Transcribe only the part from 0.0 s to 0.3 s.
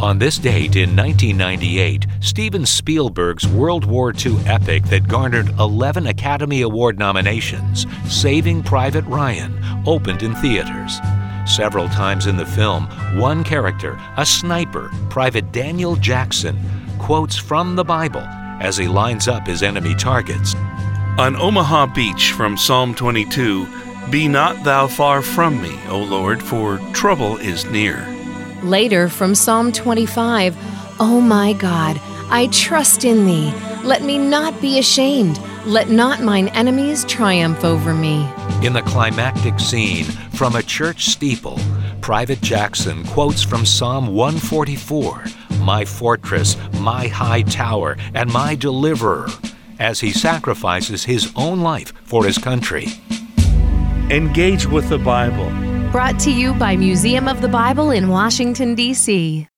On